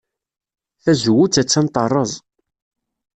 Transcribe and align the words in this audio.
Tazewwut 0.83 1.35
attan 1.41 1.67
terreẓ. 1.73 2.13